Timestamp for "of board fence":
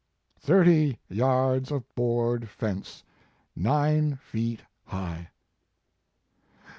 1.71-3.03